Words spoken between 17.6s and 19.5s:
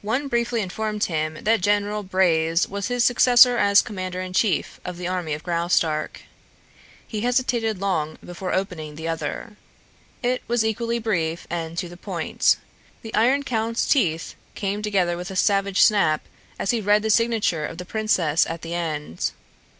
of the princess at the end.